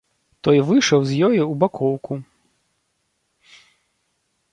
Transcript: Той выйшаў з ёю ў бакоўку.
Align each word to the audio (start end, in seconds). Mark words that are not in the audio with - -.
Той 0.45 0.57
выйшаў 0.69 0.99
з 1.09 1.19
ёю 1.27 1.35
ў 1.35 1.53
бакоўку. 1.63 2.13